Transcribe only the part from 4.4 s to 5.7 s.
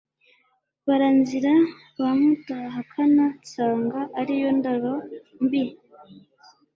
yo ndaro mbi